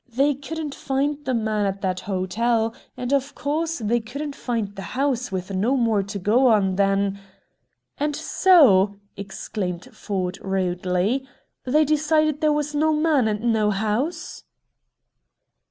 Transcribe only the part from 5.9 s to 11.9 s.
to go on than" "And so," exclaimed Ford rudely, "they